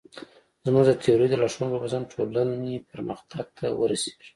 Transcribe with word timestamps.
زموږ 0.65 0.83
د 0.87 0.91
تیورۍ 1.03 1.27
د 1.29 1.35
لارښوونو 1.41 1.71
پر 1.75 1.79
بنسټ 1.83 2.03
ټولنې 2.13 2.75
پرمختګ 2.91 3.45
ته 3.57 3.65
ورسېږي. 3.79 4.27